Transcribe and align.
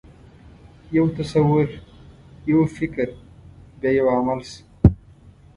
یو 0.97 1.05
تصور، 1.17 1.69
یو 2.49 2.59
فکر، 2.77 3.07
بیا 3.79 3.91
یو 3.97 4.07
عمل 4.17 4.39
شو. 4.49 4.59